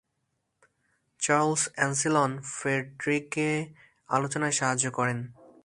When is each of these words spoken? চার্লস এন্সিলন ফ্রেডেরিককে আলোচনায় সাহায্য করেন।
চার্লস 1.19 1.61
এন্সিলন 1.77 2.31
ফ্রেডেরিককে 2.55 3.49
আলোচনায় 4.09 4.51
সাহায্য 4.51 4.85
করেন। 4.91 5.19